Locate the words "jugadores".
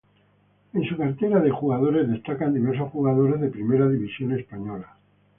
1.51-2.09, 2.89-3.39